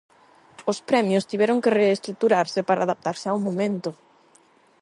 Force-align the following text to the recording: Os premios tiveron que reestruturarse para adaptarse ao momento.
Os 0.71 0.77
premios 0.89 1.27
tiveron 1.31 1.61
que 1.63 1.75
reestruturarse 1.79 2.59
para 2.67 2.83
adaptarse 2.87 3.27
ao 3.29 3.43
momento. 3.47 3.89